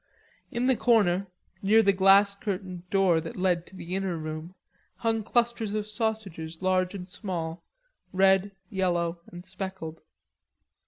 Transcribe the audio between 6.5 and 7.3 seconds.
large and